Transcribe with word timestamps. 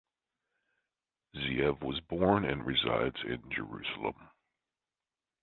Ze'ev 1.35 1.79
was 1.83 1.99
born 2.09 2.43
and 2.43 2.65
resides 2.65 3.21
in 3.23 3.43
Jerusalem. 3.51 4.29